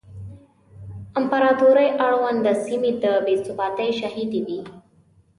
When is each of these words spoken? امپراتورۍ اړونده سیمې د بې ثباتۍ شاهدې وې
امپراتورۍ 1.19 1.87
اړونده 2.05 2.53
سیمې 2.63 2.91
د 3.03 3.05
بې 3.25 3.35
ثباتۍ 3.43 3.89
شاهدې 3.99 4.41
وې 4.47 4.59